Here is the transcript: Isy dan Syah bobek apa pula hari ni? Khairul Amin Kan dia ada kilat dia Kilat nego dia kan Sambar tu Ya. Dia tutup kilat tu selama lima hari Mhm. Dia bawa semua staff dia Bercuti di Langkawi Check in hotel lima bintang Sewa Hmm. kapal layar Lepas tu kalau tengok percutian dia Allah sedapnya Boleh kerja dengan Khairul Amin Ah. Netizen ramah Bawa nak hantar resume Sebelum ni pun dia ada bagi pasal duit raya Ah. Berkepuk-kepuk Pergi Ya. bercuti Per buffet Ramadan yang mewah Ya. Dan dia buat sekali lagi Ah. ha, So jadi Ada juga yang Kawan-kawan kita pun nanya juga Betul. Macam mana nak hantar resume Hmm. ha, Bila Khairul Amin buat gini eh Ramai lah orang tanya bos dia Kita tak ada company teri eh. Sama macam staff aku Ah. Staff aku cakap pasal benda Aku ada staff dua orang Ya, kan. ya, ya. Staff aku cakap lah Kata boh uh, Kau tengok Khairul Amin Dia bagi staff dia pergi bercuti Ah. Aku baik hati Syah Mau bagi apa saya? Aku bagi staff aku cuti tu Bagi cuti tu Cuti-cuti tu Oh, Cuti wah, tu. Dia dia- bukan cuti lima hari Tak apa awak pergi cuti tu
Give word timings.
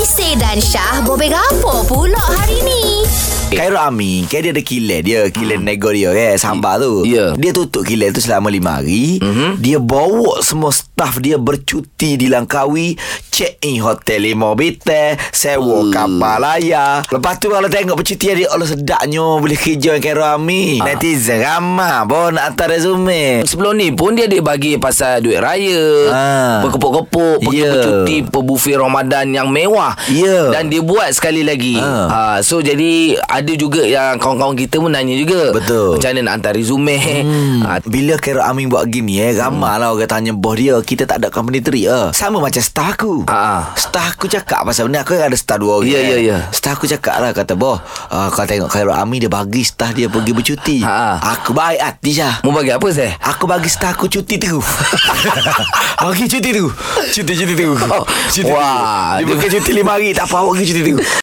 Isy 0.00 0.32
dan 0.40 0.56
Syah 0.56 1.04
bobek 1.04 1.28
apa 1.28 1.84
pula 1.84 2.24
hari 2.32 2.64
ni? 2.64 3.04
Khairul 3.50 3.76
Amin 3.76 4.24
Kan 4.24 4.40
dia 4.40 4.50
ada 4.50 4.60
kilat 4.60 5.02
dia 5.02 5.20
Kilat 5.26 5.58
nego 5.58 5.90
dia 5.90 6.10
kan 6.10 6.34
Sambar 6.36 6.78
tu 6.78 7.02
Ya. 7.02 7.34
Dia 7.34 7.50
tutup 7.50 7.82
kilat 7.82 8.12
tu 8.12 8.20
selama 8.20 8.46
lima 8.46 8.78
hari 8.78 9.18
Mhm. 9.20 9.58
Dia 9.58 9.76
bawa 9.76 10.38
semua 10.40 10.70
staff 10.70 11.18
dia 11.18 11.34
Bercuti 11.34 12.14
di 12.14 12.26
Langkawi 12.26 12.94
Check 13.28 13.58
in 13.60 13.80
hotel 13.80 14.22
lima 14.24 14.54
bintang 14.54 15.18
Sewa 15.30 15.82
Hmm. 15.82 15.90
kapal 15.90 16.38
layar 16.38 17.02
Lepas 17.04 17.34
tu 17.36 17.48
kalau 17.48 17.66
tengok 17.66 17.96
percutian 17.96 18.34
dia 18.34 18.48
Allah 18.48 18.66
sedapnya 18.66 19.26
Boleh 19.34 19.56
kerja 19.56 19.90
dengan 19.90 20.00
Khairul 20.00 20.30
Amin 20.30 20.78
Ah. 20.78 20.86
Netizen 20.88 21.40
ramah 21.40 22.04
Bawa 22.04 22.30
nak 22.30 22.44
hantar 22.48 22.70
resume 22.70 23.42
Sebelum 23.42 23.74
ni 23.74 23.90
pun 23.90 24.14
dia 24.14 24.24
ada 24.24 24.38
bagi 24.40 24.76
pasal 24.76 25.20
duit 25.20 25.36
raya 25.36 25.82
Ah. 26.08 26.56
Berkepuk-kepuk 26.62 27.42
Pergi 27.42 27.58
Ya. 27.58 27.70
bercuti 27.72 28.16
Per 28.24 28.42
buffet 28.42 28.76
Ramadan 28.76 29.26
yang 29.28 29.48
mewah 29.48 29.98
Ya. 30.06 30.50
Dan 30.50 30.68
dia 30.68 30.80
buat 30.80 31.10
sekali 31.10 31.42
lagi 31.42 31.76
Ah. 31.76 32.06
ha, 32.06 32.20
So 32.40 32.60
jadi 32.60 33.18
Ada 33.40 33.52
juga 33.54 33.82
yang 33.82 34.16
Kawan-kawan 34.16 34.52
kita 34.54 34.76
pun 34.76 34.88
nanya 34.88 35.14
juga 35.14 35.48
Betul. 35.50 35.96
Macam 35.96 36.08
mana 36.10 36.20
nak 36.22 36.32
hantar 36.36 36.52
resume 36.52 36.96
Hmm. 37.20 37.60
ha, 37.62 37.80
Bila 37.82 38.14
Khairul 38.14 38.42
Amin 38.42 38.66
buat 38.66 38.84
gini 38.86 39.16
eh 39.18 39.32
Ramai 39.32 39.76
lah 39.76 39.90
orang 39.90 40.04
tanya 40.06 40.32
bos 40.32 40.54
dia 40.54 40.76
Kita 40.78 41.04
tak 41.04 41.18
ada 41.18 41.28
company 41.28 41.58
teri 41.58 41.84
eh. 41.84 42.12
Sama 42.12 42.36
macam 42.38 42.58
staff 42.58 42.94
aku 42.94 43.24
Ah. 43.26 43.72
Staff 43.74 44.14
aku 44.14 44.26
cakap 44.26 44.62
pasal 44.62 44.86
benda 44.86 45.00
Aku 45.00 45.14
ada 45.14 45.32
staff 45.32 45.56
dua 45.56 45.78
orang 45.78 45.88
Ya, 45.88 45.98
kan. 45.98 46.10
ya, 46.10 46.16
ya. 46.20 46.38
Staff 46.50 46.76
aku 46.76 46.86
cakap 46.86 47.16
lah 47.16 47.32
Kata 47.32 47.54
boh 47.54 47.80
uh, 48.06 48.28
Kau 48.28 48.44
tengok 48.44 48.68
Khairul 48.68 48.92
Amin 48.92 49.18
Dia 49.18 49.28
bagi 49.28 49.62
staff 49.62 49.90
dia 49.90 50.06
pergi 50.06 50.30
bercuti 50.30 50.76
Ah. 50.82 51.16
Aku 51.32 51.50
baik 51.50 51.80
hati 51.80 52.10
Syah 52.12 52.42
Mau 52.42 52.52
bagi 52.52 52.70
apa 52.70 52.84
saya? 52.90 53.16
Aku 53.26 53.46
bagi 53.46 53.66
staff 53.66 53.94
aku 53.94 54.06
cuti 54.06 54.36
tu 54.36 54.60
Bagi 56.02 56.24
cuti 56.26 56.50
tu 56.50 56.66
Cuti-cuti 57.10 57.54
tu 57.54 57.70
Oh, 57.82 58.04
Cuti 58.26 58.48
wah, 58.48 59.16
tu. 59.16 59.16
Dia 59.16 59.22
dia- 59.22 59.28
bukan 59.30 59.48
cuti 59.50 59.70
lima 59.72 59.90
hari 59.92 60.12
Tak 60.12 60.26
apa 60.26 60.36
awak 60.36 60.52
pergi 60.54 60.66
cuti 60.70 60.80
tu 60.86 60.96